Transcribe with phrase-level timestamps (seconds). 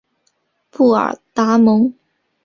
[0.71, 1.93] 布尔达蒙。